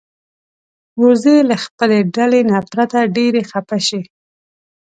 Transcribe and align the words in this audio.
وزې 1.03 1.37
له 1.49 1.55
خپلې 1.63 1.99
ډلې 2.15 2.41
نه 2.51 2.59
پرته 2.71 2.99
ډېرې 3.15 3.41
خپه 3.49 3.77
شي 3.87 4.01